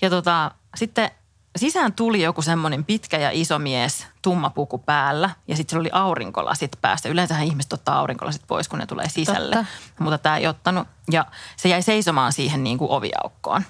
Ja 0.00 0.10
tota, 0.10 0.50
sitten 0.76 1.10
sisään 1.56 1.92
tuli 1.92 2.22
joku 2.22 2.42
semmoinen 2.42 2.84
pitkä 2.84 3.18
ja 3.18 3.30
iso 3.32 3.58
mies, 3.58 4.06
tumma 4.22 4.50
puku 4.50 4.78
päällä 4.78 5.30
ja 5.48 5.56
sitten 5.56 5.70
sillä 5.70 5.80
oli 5.80 5.90
aurinkolasit 5.92 6.72
päässä. 6.82 7.08
Yleensähän 7.08 7.44
ihmiset 7.46 7.72
ottaa 7.72 7.98
aurinkolasit 7.98 8.42
pois, 8.46 8.68
kun 8.68 8.78
ne 8.78 8.86
tulee 8.86 9.08
sisälle, 9.08 9.56
Totta. 9.56 9.72
mutta 9.98 10.18
tämä 10.18 10.36
ei 10.36 10.46
ottanut. 10.46 10.88
Ja 11.10 11.26
se 11.56 11.68
jäi 11.68 11.82
seisomaan 11.82 12.32
siihen 12.32 12.64
niin 12.64 12.78
kuin 12.78 12.90
oviaukkoon. 12.90 13.62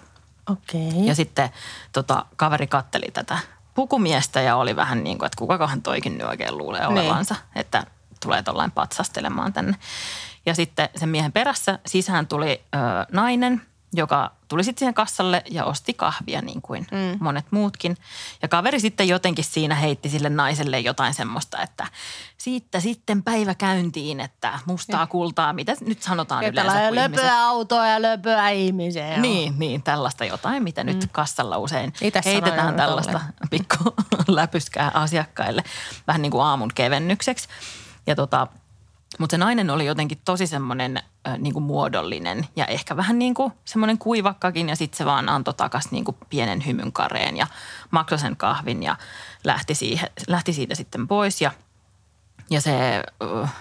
Okei. 0.50 1.06
Ja 1.06 1.14
sitten 1.14 1.50
tota, 1.92 2.24
kaveri 2.36 2.66
katteli 2.66 3.06
tätä 3.12 3.38
pukumiestä 3.74 4.40
ja 4.40 4.56
oli 4.56 4.76
vähän 4.76 5.04
niin 5.04 5.18
kuin, 5.18 5.26
että 5.26 5.38
kukakohan 5.38 5.82
toikin 5.82 6.18
nyt 6.18 6.26
oikein 6.26 6.58
luulee 6.58 6.80
Niin. 6.80 6.90
olevansa, 6.98 7.34
että 7.54 7.86
tulee 8.22 8.42
tuollain 8.42 8.70
patsastelemaan 8.70 9.52
tänne. 9.52 9.76
Ja 10.46 10.54
sitten 10.54 10.88
sen 10.96 11.08
miehen 11.08 11.32
perässä 11.32 11.78
sisään 11.86 12.26
tuli 12.26 12.62
ö, 12.74 12.78
nainen, 13.12 13.62
joka 13.92 14.30
tuli 14.48 14.64
sitten 14.64 14.78
siihen 14.78 14.94
kassalle 14.94 15.42
ja 15.50 15.64
osti 15.64 15.94
kahvia 15.94 16.42
niin 16.42 16.62
kuin 16.62 16.86
mm. 16.90 17.18
monet 17.20 17.46
muutkin. 17.50 17.96
Ja 18.42 18.48
kaveri 18.48 18.80
sitten 18.80 19.08
jotenkin 19.08 19.44
siinä 19.44 19.74
heitti 19.74 20.08
sille 20.08 20.28
naiselle 20.28 20.80
jotain 20.80 21.14
semmoista, 21.14 21.62
että 21.62 21.86
siitä 22.38 22.80
sitten 22.80 23.22
päivä 23.22 23.54
käyntiin, 23.54 24.20
että 24.20 24.58
mustaa 24.66 25.06
kultaa, 25.06 25.52
mitä 25.52 25.72
nyt 25.80 26.02
sanotaan 26.02 26.44
Ja 26.44 26.50
yleensä. 26.50 26.72
tällainen 26.72 26.94
kun 26.94 26.98
ihmiset- 27.04 27.24
löpöä 27.24 27.44
autoa 27.46 27.86
ja 27.86 28.02
löpöä 28.02 28.50
ihmisiä. 28.50 29.16
niin, 29.16 29.54
niin, 29.58 29.82
tällaista 29.82 30.24
jotain, 30.24 30.62
mitä 30.62 30.84
mm. 30.84 30.86
nyt 30.86 31.08
kassalla 31.12 31.58
usein 31.58 31.92
sanoin 31.98 32.24
heitetään 32.24 32.76
tällaista 32.76 33.12
tolleen. 33.12 33.48
pikku 33.50 33.94
läpyskää 34.28 34.90
asiakkaille 34.94 35.64
vähän 36.06 36.22
niin 36.22 36.32
kuin 36.32 36.42
aamun 36.44 36.70
kevennykseksi. 36.74 37.48
Ja 38.06 38.14
tota, 38.14 38.46
mutta 39.18 39.34
se 39.34 39.38
nainen 39.38 39.70
oli 39.70 39.86
jotenkin 39.86 40.20
tosi 40.24 40.46
semmoinen 40.46 40.96
äh, 41.28 41.38
niin 41.38 41.52
kuin 41.52 41.62
muodollinen 41.62 42.48
ja 42.56 42.66
ehkä 42.66 42.96
vähän 42.96 43.18
niin 43.18 43.34
kuin 43.34 43.52
semmoinen 43.64 43.98
kuivakkakin 43.98 44.68
ja 44.68 44.76
sitten 44.76 44.98
se 44.98 45.04
vaan 45.04 45.28
antoi 45.28 45.54
takas 45.54 45.90
niin 45.90 46.04
kuin 46.04 46.16
pienen 46.30 46.66
hymyn 46.66 46.92
kareen 46.92 47.36
ja 47.36 47.46
maksoi 47.90 48.18
sen 48.18 48.36
kahvin 48.36 48.82
ja 48.82 48.96
lähti, 49.44 49.74
siihen, 49.74 50.10
lähti 50.28 50.52
siitä 50.52 50.74
sitten 50.74 51.08
pois 51.08 51.40
ja, 51.40 51.50
ja 52.50 52.60
se 52.60 53.02
äh, 53.42 53.54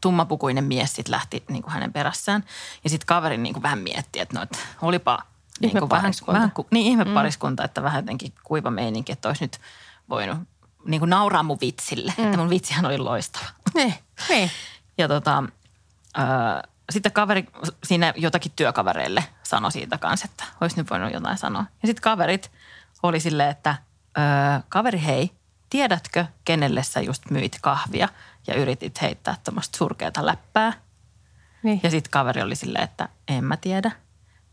tummapukuinen 0.00 0.64
mies 0.64 0.94
sitten 0.94 1.12
lähti 1.12 1.44
niin 1.48 1.62
kuin 1.62 1.72
hänen 1.72 1.92
perässään. 1.92 2.44
Ja 2.84 2.90
sitten 2.90 3.06
kaveri 3.06 3.38
niin 3.38 3.52
kuin 3.52 3.62
vähän 3.62 3.78
mietti, 3.78 4.20
että 4.20 4.36
no, 4.36 4.42
että 4.42 4.58
olipa 4.82 5.22
niin 5.60 5.78
kuin 5.78 5.90
vähän, 5.90 6.12
vähän, 6.26 6.52
niin 6.70 6.86
ihmepariskunta, 6.86 7.64
että 7.64 7.82
vähän 7.82 8.02
jotenkin 8.02 8.32
kuiva 8.44 8.70
meininki, 8.70 9.12
että 9.12 9.28
olisi 9.28 9.44
nyt 9.44 9.60
voinut 10.08 10.38
niin 10.84 11.00
kuin 11.00 11.10
nauraa 11.10 11.42
mun 11.42 11.58
vitsille, 11.60 12.12
mm. 12.18 12.24
että 12.24 12.36
mun 12.36 12.50
vitsihän 12.50 12.86
oli 12.86 12.98
loistava. 12.98 13.44
Niin, 13.74 13.94
niin. 14.28 14.50
Ja 14.98 15.08
tota, 15.08 15.44
ö, 16.18 16.22
sitten 16.90 17.12
kaveri 17.12 17.46
siinä 17.84 18.14
jotakin 18.16 18.52
työkavereille 18.56 19.24
sanoi 19.42 19.72
siitä 19.72 19.98
kanssa, 19.98 20.28
että 20.30 20.44
olisi 20.60 20.76
nyt 20.76 20.90
voinut 20.90 21.12
jotain 21.12 21.38
sanoa. 21.38 21.64
Ja 21.82 21.86
sitten 21.86 22.02
kaverit 22.02 22.50
oli 23.02 23.20
silleen, 23.20 23.50
että 23.50 23.76
ö, 24.18 24.20
kaveri 24.68 25.02
hei, 25.04 25.30
tiedätkö 25.70 26.26
kenelle 26.44 26.82
sä 26.82 27.00
just 27.00 27.30
myit 27.30 27.58
kahvia 27.60 28.08
ja 28.46 28.54
yritit 28.54 29.02
heittää 29.02 29.36
tämmöistä 29.44 29.78
surkeata 29.78 30.26
läppää? 30.26 30.72
niin. 31.62 31.80
Ja 31.82 31.90
sitten 31.90 32.10
kaveri 32.10 32.42
oli 32.42 32.56
silleen, 32.56 32.84
että 32.84 33.08
en 33.28 33.44
mä 33.44 33.56
tiedä. 33.56 33.90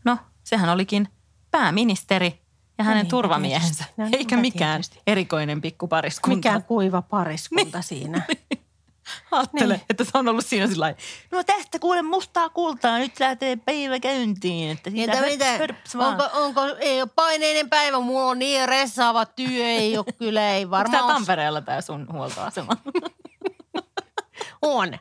No, 0.04 0.18
sehän 0.44 0.68
olikin 0.68 1.08
pääministeri 1.50 2.40
ja 2.80 2.84
hänen 2.84 2.96
niinpä 2.96 3.10
turvamiehensä. 3.10 3.84
No 3.96 4.06
Eikä 4.12 4.36
mikään 4.36 4.80
tietysti. 4.82 5.02
erikoinen 5.06 5.60
pikkupariskunta. 5.60 6.36
Mikä 6.36 6.60
kuiva 6.60 7.02
pariskunta 7.02 7.82
siinä. 7.82 8.22
Ajattele, 9.30 9.74
Niin. 9.74 9.84
että 9.90 10.04
se 10.04 10.10
on 10.14 10.28
ollut 10.28 10.46
siinä 10.46 10.66
sillä 10.66 10.94
no 11.30 11.44
tästä 11.44 11.78
kuule 11.78 12.02
mustaa 12.02 12.48
kultaa, 12.48 12.98
nyt 12.98 13.20
lähtee 13.20 13.56
päivä 13.56 14.00
käyntiin. 14.00 14.70
Että 14.70 14.90
siitä 14.90 15.20
Mitä. 15.20 15.58
Onko, 15.98 16.28
onko, 16.32 16.60
ei 16.80 17.02
ole 17.02 17.10
paineinen 17.14 17.70
päivä, 17.70 18.00
mulla 18.00 18.30
on 18.30 18.38
niin 18.38 18.68
ressaava 18.68 19.26
työ, 19.26 19.64
ei 19.66 19.98
ole 19.98 20.04
kyllä, 20.18 20.50
ei 20.50 20.64
Onko 20.64 20.76
tämä 20.76 20.90
varmaan. 20.90 21.14
Tampereella 21.14 21.60
tämä 21.60 21.80
sun 21.80 22.06
huoltoasema? 22.12 22.72
On. 24.62 24.98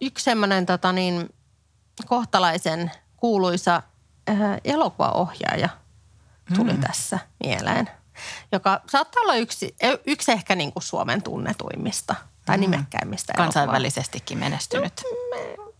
Yksi 0.00 0.24
semmoinen 0.24 0.66
tota 0.66 0.92
niin, 0.92 1.28
kohtalaisen 2.06 2.90
kuuluisa 3.16 3.82
elokuvaohjaaja 4.64 5.68
tuli 6.54 6.72
mm. 6.72 6.80
tässä 6.80 7.18
mieleen, 7.44 7.90
joka 8.52 8.80
saattaa 8.88 9.20
olla 9.22 9.34
yksi, 9.34 9.76
yksi 10.06 10.32
ehkä 10.32 10.54
niin 10.54 10.72
kuin 10.72 10.82
Suomen 10.82 11.22
tunnetuimmista 11.22 12.14
tai 12.44 12.56
mm. 12.56 12.60
nimekkäimmistä 12.60 13.32
elokuvaa. 13.32 13.46
Kansainvälisestikin 13.46 14.38
menestynyt. 14.38 15.02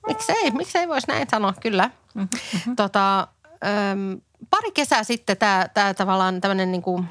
Miksei, 0.06 0.50
miksei 0.50 0.88
voisi 0.88 1.06
näin 1.08 1.26
sanoa, 1.30 1.54
kyllä. 1.60 1.90
Mm-hmm. 2.14 2.76
Tota, 2.76 3.20
äm, 3.20 4.20
pari 4.50 4.72
kesää 4.72 5.04
sitten 5.04 5.36
tämä 5.36 5.68
tää 5.74 5.94
tavallaan 5.94 6.40
tämmöinen 6.40 6.72
niinku 6.72 7.04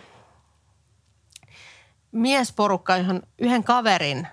miesporukka, 2.12 2.98
johon 2.98 3.22
yhden 3.40 3.64
kaverin 3.64 4.28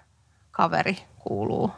kaveri 0.51 0.99
kuuluu. 1.19 1.71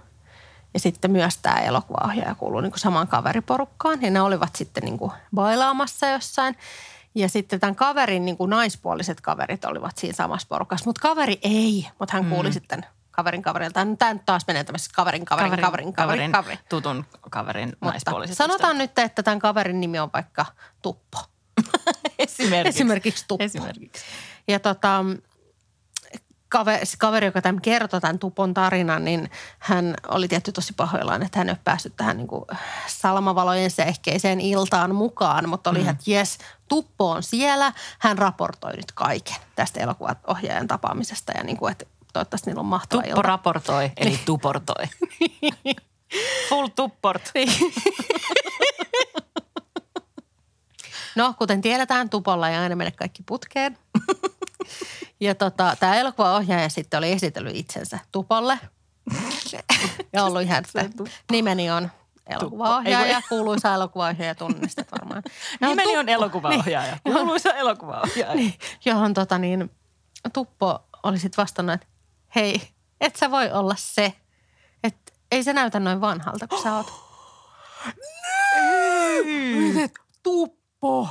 Ja 0.75 0.81
sitten 0.81 1.11
myös 1.11 1.38
tämä 1.38 1.57
elokuvaohjaaja 1.57 2.35
kuuluu 2.35 2.61
niinku 2.61 2.78
samaan 2.78 3.09
kaveriporukkaan. 3.09 4.02
Ja 4.02 4.11
ne 4.11 4.21
olivat 4.21 4.57
sitten 4.57 4.83
niinku 4.83 5.12
bailaamassa 5.35 6.07
jossain. 6.07 6.57
Ja 7.14 7.28
sitten 7.28 7.61
tämän 7.61 7.75
kaverin 7.75 8.25
niinku 8.25 8.47
naispuoliset 8.47 9.21
kaverit 9.21 9.64
olivat 9.64 9.97
siinä 9.97 10.16
samassa 10.16 10.47
porukassa. 10.49 10.85
Mutta 10.87 11.02
kaveri 11.02 11.38
ei, 11.43 11.88
mutta 11.99 12.16
hän 12.16 12.25
kuuli 12.25 12.49
mm. 12.49 12.52
sitten 12.52 12.87
kaverin 13.11 13.43
kaverilta. 13.43 13.87
Tämä 13.99 14.14
nyt 14.14 14.25
taas 14.26 14.47
menee 14.47 14.64
tämmöisessä 14.64 14.90
kaverin, 14.95 15.25
kaverin, 15.25 15.50
kaverin, 15.50 15.62
kaverin, 15.64 15.93
kaverin, 15.93 16.33
kaverin. 16.33 16.59
tutun 16.69 17.04
kaverin 17.31 17.76
naispuoliset 17.81 18.37
sanotaan 18.37 18.78
nyt, 18.78 18.99
että 18.99 19.23
tämän 19.23 19.38
kaverin 19.38 19.81
nimi 19.81 19.99
on 19.99 20.11
vaikka 20.12 20.47
Tuppo. 20.83 21.19
Esimerkiksi. 22.19 22.78
Esimerkiksi 22.78 23.25
Tuppo. 23.28 23.45
Esimerkiksi. 23.45 24.04
Ja 24.49 24.61
tota, 24.61 25.04
kaveri, 26.54 26.84
kaveri, 26.99 27.26
joka 27.26 27.42
tämän 27.42 27.61
kertoi 27.61 28.00
tämän 28.00 28.18
Tupon 28.18 28.54
tarinan, 28.54 29.04
niin 29.04 29.30
hän 29.58 29.94
oli 30.08 30.28
tietty 30.28 30.52
tosi 30.52 30.73
pahoillaan, 30.73 31.23
että 31.23 31.38
hän 31.38 31.49
ei 31.49 31.52
ole 31.52 31.58
päässyt 31.64 31.96
tähän 31.96 32.16
niin 32.16 32.26
kuin 32.26 32.44
salmavalojen 32.87 33.70
sehkeiseen 33.70 34.40
iltaan 34.40 34.94
mukaan, 34.94 35.49
mutta 35.49 35.70
oli, 35.70 35.82
mm. 35.82 35.88
että 35.88 36.04
jes, 36.06 36.38
Tuppo 36.68 37.11
on 37.11 37.23
siellä, 37.23 37.73
hän 37.99 38.18
raportoi 38.18 38.73
nyt 38.73 38.92
kaiken 38.92 39.37
tästä 39.56 39.80
elokuvaohjaajan 39.80 40.68
tapaamisesta 40.68 41.32
ja 41.37 41.44
niin 41.44 41.56
kuin, 41.56 41.73
että 41.73 41.84
toivottavasti 42.12 42.50
niillä 42.50 42.61
on 42.61 42.66
mahtava 42.66 43.02
Tuppo 43.02 43.11
ilta. 43.11 43.23
raportoi, 43.23 43.92
eli 43.96 44.20
tuportoi. 44.25 44.84
Full 46.49 46.66
tupport. 46.66 47.32
No, 51.16 51.34
kuten 51.38 51.61
tiedetään, 51.61 52.11
Tupolla 52.11 52.49
ei 52.49 52.56
aina 52.56 52.76
mene 52.76 52.90
kaikki 52.90 53.23
putkeen. 53.26 53.78
Ja 55.20 55.34
tota, 55.34 55.76
tämä 55.80 55.96
elokuvaohjaaja 55.96 56.68
sitten 56.68 56.99
oli 56.99 57.12
esitellyt 57.12 57.56
itsensä 57.56 57.99
Tupolle. 58.12 58.58
ja 60.12 60.25
ollut 60.25 60.42
ihan, 60.42 60.58
että 60.58 60.84
nimeni 61.30 61.70
on 61.70 61.90
elokuvaohjaaja, 62.26 63.23
kuuluisa 63.28 63.75
elokuvaohjaaja, 63.75 64.34
tunnistat 64.34 64.92
varmaan. 64.92 65.23
Ja 65.61 65.68
Nimeni 65.68 65.88
Tuppo- 65.92 65.99
on 65.99 66.08
elokuvaohjaaja. 66.08 66.99
Niin, 67.04 67.14
Kuuluisa 67.16 67.52
elokuvaohjaaja. 67.52 68.34
niin, 68.34 68.54
johon 68.84 69.14
tota 69.14 69.38
niin, 69.38 69.70
Tuppo 70.32 70.84
oli 71.02 71.18
sitten 71.18 71.42
vastannut, 71.42 71.75
että 71.75 71.87
hei, 72.34 72.62
et 73.00 73.16
sä 73.16 73.30
voi 73.30 73.50
olla 73.52 73.75
se. 73.78 74.12
Että 74.84 75.12
ei 75.32 75.42
se 75.42 75.52
näytä 75.52 75.80
noin 75.80 76.00
vanhalta 76.00 76.49
kuin 76.49 76.62
sä 76.62 76.75
oot. 76.75 76.87
Tuppo? 80.23 81.08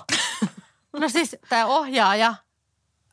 No 0.94 1.10
siis 1.10 1.36
tämä 1.50 1.66
ohjaaja, 1.66 2.36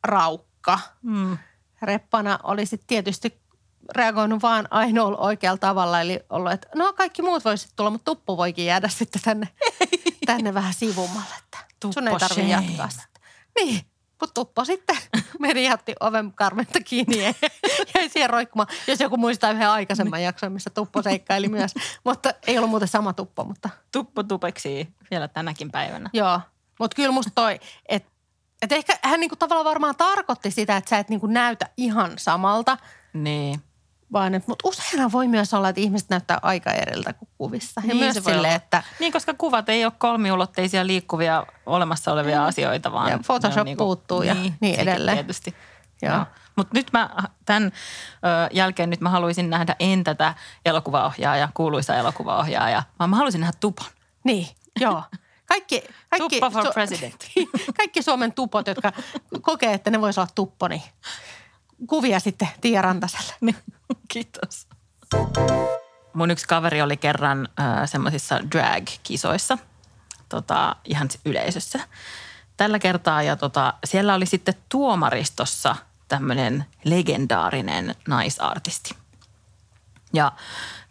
Raukka, 0.03 0.79
Mm. 1.01 1.37
reppana 1.81 2.39
oli 2.43 2.65
sitten 2.65 2.87
tietysti 2.87 3.41
reagoinut 3.95 4.41
vaan 4.41 4.67
ainoalla 4.71 5.17
oikealla 5.17 5.57
tavalla. 5.57 6.01
Eli 6.01 6.19
ollut, 6.29 6.51
että 6.51 6.67
no 6.75 6.93
kaikki 6.93 7.21
muut 7.21 7.45
voisivat 7.45 7.73
tulla, 7.75 7.89
mutta 7.89 8.05
Tuppo 8.05 8.37
voikin 8.37 8.65
jäädä 8.65 8.87
sitten 8.99 9.21
tänne, 9.21 9.47
tänne 10.25 10.53
vähän 10.53 10.73
sivummalle. 10.73 11.35
Että 11.39 11.57
sun 11.93 12.07
ei 12.07 12.13
Tuppo 12.13 12.19
tarvitse 12.19 12.41
jatkaa 12.51 12.89
sitä. 12.89 13.03
Niin, 13.59 13.81
mutta 14.21 14.33
Tuppo 14.33 14.65
sitten 14.65 14.97
meni 15.39 15.65
ja 15.65 15.73
otti 15.73 15.95
oven 15.99 16.33
karmenta 16.33 16.79
kiinni 16.85 17.23
ja 17.23 17.33
jäi 17.95 18.09
siihen 18.09 18.29
roikkumaan. 18.29 18.67
Jos 18.87 18.99
joku 18.99 19.17
muistaa 19.17 19.51
yhden 19.51 19.69
aikaisemman 19.69 20.23
jakson, 20.23 20.51
missä 20.51 20.69
Tuppo 20.69 21.01
seikkaili 21.01 21.47
myös. 21.49 21.73
Mutta 22.03 22.33
ei 22.47 22.57
ollut 22.57 22.69
muuten 22.69 22.87
sama 22.87 23.13
Tuppo, 23.13 23.43
mutta 23.43 23.69
Tuppo 23.91 24.23
tupeksii 24.23 24.87
vielä 25.11 25.27
tänäkin 25.27 25.71
päivänä. 25.71 26.09
Joo, 26.13 26.41
mutta 26.79 26.95
kyllä 26.95 27.11
musta 27.11 27.31
toi, 27.35 27.59
että 27.85 28.10
et 28.61 28.71
ehkä 28.71 28.93
hän 29.03 29.19
niinku 29.19 29.35
tavallaan 29.35 29.65
varmaan 29.65 29.95
tarkoitti 29.95 30.51
sitä, 30.51 30.77
että 30.77 30.89
sä 30.89 30.97
et 30.97 31.09
niinku 31.09 31.27
näytä 31.27 31.69
ihan 31.77 32.11
samalta, 32.17 32.77
Niin. 33.13 33.61
vaan 34.13 34.35
että, 34.35 34.51
mutta 34.51 34.67
useinhan 34.67 35.11
voi 35.11 35.27
myös 35.27 35.53
olla, 35.53 35.69
että 35.69 35.81
ihmiset 35.81 36.09
näyttää 36.09 36.39
aika 36.41 36.71
eriltä 36.71 37.13
kuin 37.13 37.29
kuvissa. 37.37 37.81
Ja 37.81 37.87
Niin 37.87 37.97
myös 37.97 38.27
olla. 38.27 38.47
että 38.47 38.83
Niin, 38.99 39.11
koska 39.13 39.33
kuvat 39.33 39.69
ei 39.69 39.85
ole 39.85 39.93
kolmiulotteisia 39.97 40.87
liikkuvia 40.87 41.45
olemassa 41.65 42.11
olevia 42.13 42.45
asioita, 42.45 42.91
vaan 42.91 43.11
Ja 43.11 43.19
Photoshop 43.25 43.67
on 43.67 43.77
puuttuu 43.77 44.21
ja 44.23 44.33
niin 44.33 44.53
sekin 44.61 44.79
edelleen. 44.79 45.17
Tietysti. 45.17 45.55
Joo. 46.01 46.25
Mutta 46.55 46.73
nyt 46.73 46.87
mä 46.93 47.09
tämän 47.45 47.63
ö, 47.63 48.49
jälkeen 48.51 48.89
nyt 48.89 49.01
mä 49.01 49.09
haluaisin 49.09 49.49
nähdä 49.49 49.75
en 49.79 50.03
tätä 50.03 50.33
elokuvaohjaaja, 50.65 51.49
kuuluisa 51.53 51.95
elokuvaohjaaja, 51.95 52.83
vaan 52.99 53.09
mä 53.09 53.15
haluaisin 53.15 53.41
nähdä 53.41 53.57
tupon. 53.59 53.85
niin, 54.23 54.47
joo. 54.79 55.03
Kaikki, 55.51 55.83
kaikki, 56.09 56.39
Tuppo 56.39 56.49
for 56.49 56.73
president. 56.73 57.27
kaikki 57.77 58.01
Suomen 58.01 58.33
tupot, 58.33 58.67
jotka 58.67 58.93
kokee, 59.41 59.73
että 59.73 59.89
ne 59.89 60.01
voisi 60.01 60.19
olla 60.19 60.29
tuppo, 60.35 60.67
niin 60.67 60.81
kuvia 61.87 62.19
sitten 62.19 62.47
Tiia 62.61 62.81
Rantaselle. 62.81 63.33
Niin, 63.41 63.55
Kiitos. 64.07 64.67
Mun 66.13 66.31
yksi 66.31 66.47
kaveri 66.47 66.81
oli 66.81 66.97
kerran 66.97 67.49
äh, 67.59 67.89
semmoisissa 67.89 68.39
drag-kisoissa, 68.51 69.57
tota, 70.29 70.75
ihan 70.85 71.09
yleisössä. 71.25 71.79
Tällä 72.57 72.79
kertaa 72.79 73.23
ja 73.23 73.35
tota, 73.35 73.73
siellä 73.85 74.13
oli 74.13 74.25
sitten 74.25 74.53
tuomaristossa 74.69 75.75
tämmöinen 76.07 76.65
legendaarinen 76.83 77.95
naisartisti. 78.07 78.95
Ja 80.13 80.31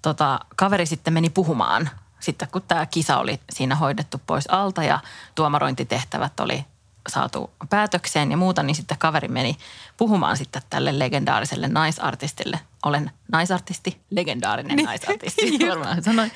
tota, 0.03 0.41
kaveri 0.57 0.87
sitten 0.87 1.15
meni 1.15 1.31
puhumaan, 1.31 1.91
sitten 2.21 2.49
kun 2.53 2.63
tämä 2.63 2.87
kisa 2.87 3.19
oli 3.19 3.41
siinä 3.53 3.75
hoidettu 3.75 4.21
pois 4.27 4.51
alta 4.51 4.83
ja 4.83 4.99
tuomarointitehtävät 5.35 6.41
oli 6.41 6.65
saatu 7.09 7.51
päätökseen 7.71 8.31
ja 8.31 8.37
muuta, 8.37 8.63
niin 8.63 8.75
sitten 8.75 8.99
kaveri 8.99 9.29
meni 9.29 9.57
puhumaan 9.97 10.37
sitten 10.37 10.63
tälle 10.71 10.99
legendaariselle 10.99 11.69
naisartistille. 11.69 12.61
Olen 12.85 13.11
naisartisti, 13.33 14.01
legendaarinen 14.11 14.77
Niin. 14.77 14.87
naisartisti, 14.87 15.59
varmaan 15.69 16.03
sanoin. 16.03 16.33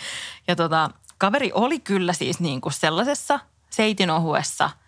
Ja 0.48 0.56
tota, 0.56 0.90
kaveri 1.18 1.50
oli 1.54 1.80
kyllä 1.80 2.12
siis 2.12 2.40
niin 2.40 2.60
kuin 2.60 2.72
sellaisessa 2.72 3.40
seitinohuessa– 3.70 4.70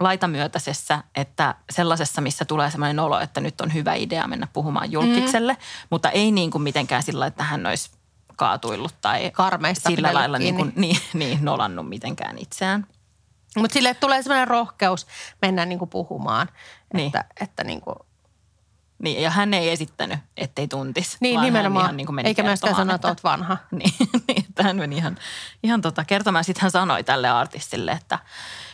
laitamyötäisessä, 0.00 1.02
että 1.14 1.54
sellaisessa, 1.70 2.20
missä 2.20 2.44
tulee 2.44 2.70
sellainen 2.70 3.00
olo, 3.00 3.20
että 3.20 3.40
nyt 3.40 3.60
on 3.60 3.74
hyvä 3.74 3.94
idea 3.94 4.26
mennä 4.26 4.48
puhumaan 4.52 4.92
julkikselle, 4.92 5.52
mm. 5.52 5.58
mutta 5.90 6.10
ei 6.10 6.30
niin 6.30 6.50
kuin 6.50 6.62
mitenkään 6.62 7.02
sillä, 7.02 7.26
että 7.26 7.44
hän 7.44 7.66
olisi 7.66 7.90
kaatuillut 8.38 8.94
tai 9.00 9.30
Karmeista 9.30 9.90
sillä 9.90 10.14
lailla 10.14 10.38
niin, 10.38 10.54
kuin, 10.54 10.72
niin, 10.76 10.96
niin 11.14 11.38
nolannut 11.44 11.88
mitenkään 11.88 12.38
itseään. 12.38 12.86
Mutta 13.56 13.74
sille 13.74 13.94
tulee 13.94 14.22
sellainen 14.22 14.48
rohkeus 14.48 15.06
mennä 15.42 15.64
niinku 15.64 15.86
puhumaan, 15.86 16.48
Niin. 16.94 17.06
että, 17.06 17.24
että 17.40 17.64
niinku, 17.64 17.94
Niin, 19.02 19.22
ja 19.22 19.30
hän 19.30 19.54
ei 19.54 19.70
esittänyt, 19.70 20.18
ettei 20.36 20.68
tuntisi. 20.68 21.16
niin 21.20 21.34
vaan 21.34 21.44
nimenomaan, 21.44 21.82
Hän 21.84 21.88
ihan 21.88 21.96
niin 21.96 22.06
kuin 22.06 22.14
meni 22.14 22.28
eikä 22.28 22.42
myöskään 22.42 22.74
sano, 22.74 22.94
että 22.94 23.08
oot 23.08 23.24
vanha. 23.24 23.56
Niin, 23.70 23.92
niin 24.28 24.44
että 24.48 24.62
hän 24.62 24.76
meni 24.76 24.96
ihan, 24.96 25.18
ihan 25.62 25.80
tota 25.80 26.04
kertomaan. 26.04 26.44
Sitten 26.44 26.62
hän 26.62 26.70
sanoi 26.70 27.04
tälle 27.04 27.28
artistille, 27.28 27.90
että, 27.92 28.18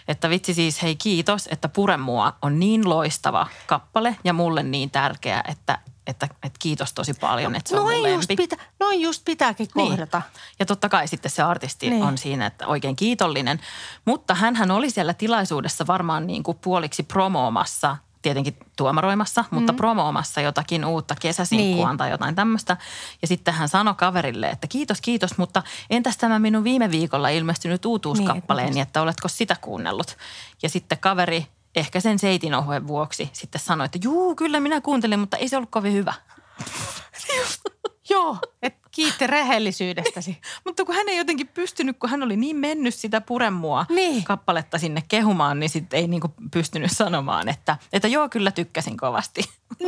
että 0.09 0.31
vitsi 0.31 0.55
siis 0.55 0.83
hei 0.83 0.97
kiitos, 0.97 1.49
että 1.53 1.69
Pure 1.69 1.97
mua 1.97 2.33
on 2.43 2.61
niin 2.61 2.89
loistava 2.89 3.47
kappale 3.67 4.17
ja 4.25 4.33
mulle 4.33 4.63
niin 4.63 4.91
tärkeä, 4.91 5.45
että, 5.49 5.79
että, 6.07 6.27
että 6.27 6.59
kiitos 6.59 6.93
tosi 6.93 7.15
paljon, 7.15 7.55
että 7.55 7.69
se 7.71 7.77
on 7.77 7.83
mun 7.83 7.93
Noin 7.93 8.15
just, 8.15 8.29
pitä, 8.37 8.57
noin 8.81 9.01
just 9.01 9.23
pitääkin 9.25 9.69
kohdata. 9.75 10.23
Ja 10.59 10.67
totta 10.67 10.89
kai 10.89 11.09
sitten 11.09 11.31
se 11.31 11.43
artisti 11.43 11.87
Niin. 11.87 12.01
niin. 12.01 12.09
on 12.09 12.19
siinä, 12.19 12.47
että 12.47 12.67
oikein 12.67 12.97
kiitollinen. 12.97 13.61
Mutta 14.05 14.35
hän 14.35 14.71
oli 14.71 14.91
siellä 14.91 15.15
tilaisuudessa 15.15 15.87
varmaan 15.87 16.27
niin 16.27 16.43
kuin 16.43 16.59
puoliksi 16.59 17.03
promoomassa, 17.03 17.97
tietenkin 18.23 18.57
tuomaroimassa, 18.77 19.45
mutta 19.51 19.73
Mm. 19.73 19.77
promoomassa 19.77 20.41
jotakin 20.41 20.85
uutta 20.85 21.15
kesäsinkkuaan 21.21 21.91
Niin. 21.93 21.99
tai 21.99 22.11
jotain 22.11 22.35
tämmöistä. 22.35 22.77
Ja 23.23 23.29
sitten 23.29 23.55
hän 23.55 23.69
sanoi 23.69 23.95
kaverille, 23.95 24.47
että 24.51 24.67
kiitos, 24.67 25.01
kiitos, 25.01 25.39
mutta 25.39 25.63
entäs 25.91 26.17
tämä 26.17 26.39
minun 26.39 26.65
viime 26.65 26.91
viikolla 26.91 27.29
ilmestynyt 27.29 27.85
uutuuskappaleeni, 27.85 28.71
Niin, 28.71 28.75
niin, 28.75 28.83
että 28.83 29.03
oletko 29.03 29.29
sitä 29.29 29.57
kuunnellut? 29.61 30.17
Ja 30.63 30.69
sitten 30.69 30.99
kaveri 30.99 31.47
ehkä 31.75 32.01
sen 32.01 32.19
seitinohuen 32.19 32.87
vuoksi 32.87 33.31
sitten 33.33 33.61
sanoi, 33.61 33.85
että 33.85 33.99
juu, 34.05 34.35
kyllä 34.37 34.61
minä 34.61 34.81
kuuntelin, 34.81 35.19
mutta 35.21 35.37
ei 35.37 35.49
se 35.49 35.57
ollut 35.57 35.71
kovin 35.71 35.93
hyvä. 35.93 36.15
Joo, 38.11 38.37
et 38.63 38.75
kiitti 38.91 39.27
rehellisyydestäsi. 39.27 40.41
Mutta 40.65 40.85
kun 40.85 40.95
hän 40.95 41.09
ei 41.09 41.17
jotenkin 41.19 41.49
pystynyt, 41.49 41.99
kun 41.99 42.11
hän 42.11 42.23
oli 42.23 42.37
niin 42.37 42.57
mennyt 42.57 42.95
sitä 42.95 43.21
puremua 43.21 43.87
Niin. 43.89 44.25
kappaletta 44.25 44.79
sinne 44.79 45.03
kehumaan, 45.09 45.61
niin 45.61 45.71
sitten 45.71 46.01
ei 46.01 46.07
niinku 46.09 46.35
pystynyt 46.51 46.91
sanomaan, 46.93 47.49
että, 47.49 47.79
että 47.93 48.09
joo, 48.09 48.29
kyllä 48.29 48.51
tykkäsin 48.51 48.97
kovasti. 48.97 49.43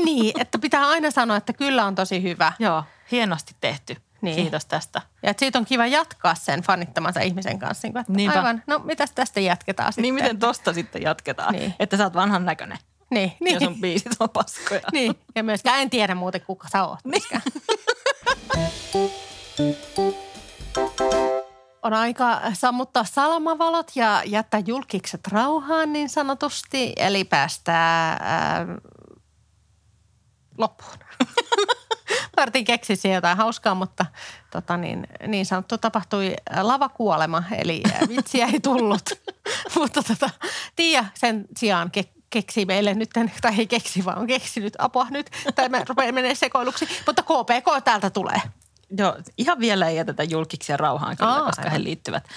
niin, 0.05 0.40
että 0.40 0.59
pitää 0.59 0.88
aina 0.88 1.11
sanoa, 1.11 1.37
että 1.37 1.52
kyllä 1.52 1.85
on 1.85 1.95
tosi 1.95 2.23
hyvä. 2.23 2.52
joo, 2.59 2.83
hienosti 3.11 3.57
tehty. 3.61 3.97
Niin. 4.23 4.37
Kiitos 4.37 4.66
tästä. 4.66 5.02
Ja 5.23 5.30
että 5.30 5.40
siitä 5.40 5.58
on 5.58 5.64
kiva 5.64 5.87
jatkaa 5.87 6.35
sen 6.35 6.61
fanittamansa 6.62 7.20
ihmisen 7.20 7.58
kanssa. 7.58 7.87
Niin 7.87 7.92
kuin, 7.92 8.00
että 8.00 8.12
Niinpä. 8.12 8.38
aivan, 8.38 8.62
no 8.66 8.78
mitäs 8.78 9.12
tästä 9.12 9.40
jatketaan 9.40 9.92
sitten? 9.92 10.02
Niin 10.02 10.14
miten 10.14 10.38
tosta 10.38 10.73
sitten 10.73 11.02
jatketaan, 11.02 11.54
Niin. 11.54 11.75
että 11.78 11.96
sä 11.96 12.04
oot 12.04 12.14
vanhan 12.14 12.44
näköinen 12.44 12.78
Niin, 13.11 13.30
ja 13.30 13.37
niin. 13.44 13.61
sun 13.61 13.80
biisit 13.80 14.12
on 14.20 14.30
paskoja. 14.30 14.80
niin. 14.92 15.14
Ja 15.35 15.42
myöskään 15.42 15.80
en 15.80 15.90
tiedä 15.90 16.14
muuten, 16.14 16.40
kuka 16.40 16.68
sä 16.68 16.85
oot. 16.85 16.99
Niin. 17.04 17.23
On 21.82 21.94
aika 21.94 22.40
sammuttaa 22.52 23.04
salamavalot 23.04 23.90
ja 23.94 24.23
jättää 24.25 24.62
julkikset 24.66 25.20
rauhaan 25.28 25.92
niin 25.92 26.08
sanotusti. 26.08 26.92
Eli 26.96 27.25
päästää 27.25 28.16
ää, 28.20 28.66
loppuun. 30.58 30.99
Keksiä 32.66 32.97
siihen 32.97 33.14
jotain 33.14 33.37
hauskaa, 33.37 33.75
mutta 33.75 34.07
tota 34.50 34.76
niin, 34.76 35.07
niin 35.26 35.47
sanottu 35.47 35.78
tapahtui 35.78 36.35
lavakuolema, 36.61 37.43
eli 37.59 37.83
vitsiä 38.09 38.47
ei 38.47 38.61
tullut. 38.61 39.11
mutta 39.78 40.02
tota, 40.02 40.31
Tiia 40.76 41.05
sen 41.14 41.45
sijaan 41.57 41.90
ke- 41.99 42.16
keksii 42.31 42.64
meille 42.64 42.95
nyt, 42.95 43.11
tai 43.40 43.55
ei 43.59 43.66
keksi, 43.66 44.05
vaan 44.05 44.19
on 44.19 44.26
keksinyt 44.26 44.75
apua 44.78 45.07
nyt, 45.11 45.31
tai 45.55 45.69
mä 45.69 45.83
rupean 45.88 46.14
menee 46.14 46.35
sekoiluksi. 46.35 46.88
Mutta 47.07 47.23
KPK 47.23 47.85
täältä 47.85 48.11
tulee. 48.11 48.40
Joo, 48.99 49.16
ihan 49.38 49.59
vielä 49.59 49.88
ei 49.88 49.97
jätetä 49.97 50.23
julkiksi 50.23 50.76
rauhaan 50.76 51.16
kyllä, 51.16 51.33
Aa, 51.33 51.43
koska 51.43 51.62
aivan. 51.62 51.73
he 51.73 51.83
liittyvät 51.83 52.28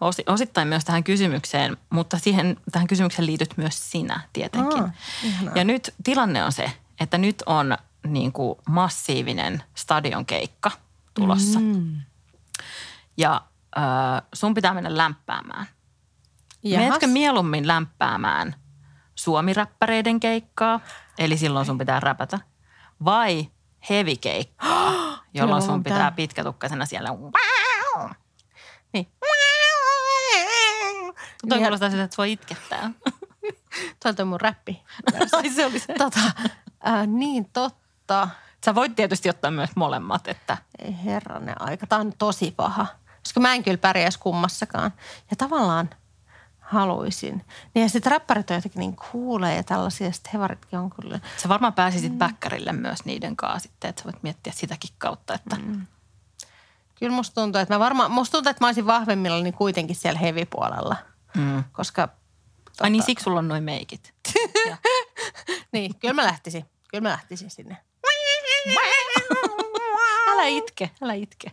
osi, 0.00 0.24
osittain 0.26 0.68
myös 0.68 0.84
tähän 0.84 1.04
kysymykseen, 1.04 1.76
mutta 1.90 2.18
siihen, 2.18 2.56
tähän 2.72 2.88
kysymykseen 2.88 3.26
liityt 3.26 3.54
myös 3.56 3.90
sinä 3.90 4.20
tietenkin. 4.32 4.82
Aa, 4.82 4.90
ihanaa. 5.24 5.54
ja 5.56 5.64
nyt 5.64 5.94
tilanne 6.04 6.44
on 6.44 6.52
se, 6.52 6.72
että 7.00 7.18
nyt 7.18 7.42
on 7.46 7.78
niin 8.06 8.32
kuin 8.32 8.58
massiivinen 8.68 9.62
stadionkeikka 9.74 10.70
tulossa. 11.14 11.60
Mm. 11.60 12.00
Ja 13.16 13.42
äh, 13.78 14.22
sun 14.32 14.54
pitää 14.54 14.74
mennä 14.74 14.96
lämpäämään. 14.96 15.66
Jahas. 16.62 16.86
Menetkö 16.86 17.06
mieluummin 17.06 17.66
lämpäämään 17.66 18.54
suomiräppäreiden 19.14 20.20
keikkaa, 20.20 20.80
eli 21.18 21.36
silloin 21.36 21.66
sun 21.66 21.78
pitää 21.78 22.00
räpätä, 22.00 22.38
vai 23.04 23.48
heavy-keikkaa, 23.90 24.92
jolloin 25.34 25.62
sun 25.62 25.82
pitää 25.82 26.10
pitkätukkaisena 26.10 26.86
siellä. 26.86 27.10
Niin. 28.92 29.12
Toi 31.48 31.58
kuulostaa 31.58 31.90
siltä, 31.90 32.04
että 32.04 32.14
sua 32.14 32.24
itkettää. 32.24 32.90
Tuolta 34.02 34.22
on 34.22 34.28
mun 34.28 34.40
räppi. 34.40 34.82
Ai 35.32 35.50
se 35.50 35.66
oli 35.66 35.78
se. 35.78 35.94
tota, 35.94 36.20
äh, 36.86 37.06
niin 37.06 37.44
totta. 37.44 37.87
Sä 38.64 38.74
voit 38.74 38.96
tietysti 38.96 39.30
ottaa 39.30 39.50
myös 39.50 39.70
molemmat, 39.76 40.28
että 40.28 40.56
Ei 40.78 41.04
herranen 41.04 41.62
aika. 41.62 41.86
Tämä 41.86 42.00
on 42.00 42.12
tosi 42.18 42.50
paha. 42.50 42.86
Koska 43.22 43.40
mä 43.40 43.54
en 43.54 43.62
kyllä 43.62 43.78
pärjäisi 43.78 44.18
kummassakaan. 44.18 44.92
Ja 45.30 45.36
tavallaan 45.36 45.90
haluaisin. 46.60 47.44
Niin 47.74 47.82
ja 47.82 47.88
sitten 47.88 48.12
räppärit 48.12 48.50
on 48.50 48.56
jotenkin 48.56 48.80
niin 48.80 48.96
kuulee 48.96 49.56
ja 49.56 49.62
tällaisia. 49.62 50.06
Ja 50.06 50.12
sitten 50.12 50.32
hevaritkin 50.32 50.78
on 50.78 50.90
kyllä. 50.90 51.20
sä 51.36 51.48
varmaan 51.48 51.72
pääsisit 51.72 52.12
mm. 52.12 52.18
bäkkärille 52.18 52.72
myös 52.72 53.04
niiden 53.04 53.36
kanssa 53.36 53.58
sitten, 53.58 53.90
että 53.90 54.02
sä 54.02 54.04
voit 54.04 54.22
miettiä 54.22 54.52
sitäkin 54.56 54.90
kautta, 54.98 55.34
että 55.34 55.56
mm. 55.56 55.86
Kyllä 56.98 57.12
musta 57.12 57.40
tuntuu, 57.40 57.60
että 57.60 57.74
mä 57.74 57.78
varmaan, 57.78 58.10
musta 58.10 58.32
tuntuu, 58.32 58.50
että 58.50 58.64
mä 58.64 58.68
olisin 58.68 58.86
vahvemmilla 58.86 59.42
niin 59.42 59.54
kuitenkin 59.54 59.96
siellä 59.96 60.20
heavy-puolella. 60.20 60.96
Mm. 61.36 61.64
Koska, 61.72 62.08
Ai 62.80 62.90
niin, 62.90 63.02
siksi 63.02 63.22
sulla 63.22 63.38
on 63.38 63.48
noin 63.48 63.64
meikit. 63.64 64.14
Niin, 65.72 65.94
kyllä 65.94 66.14
mä 66.14 66.24
lähtisin. 66.24 66.64
Kyllä 66.88 67.02
mä 67.02 67.08
lähtisin 67.08 67.50
sinne 67.50 67.76
älä 70.28 70.46
itke, 70.46 70.90
älä 71.02 71.14
itke. 71.14 71.50